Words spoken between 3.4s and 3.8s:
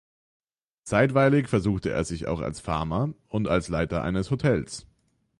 als